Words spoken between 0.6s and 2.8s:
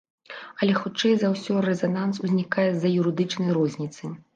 Але хутчэй за ўсё, рэзананс узнікае